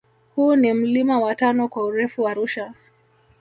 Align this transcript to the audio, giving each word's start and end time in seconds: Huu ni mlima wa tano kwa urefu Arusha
Huu 0.35 0.55
ni 0.55 0.73
mlima 0.73 1.19
wa 1.19 1.35
tano 1.35 1.67
kwa 1.67 1.83
urefu 1.83 2.27
Arusha 2.27 2.73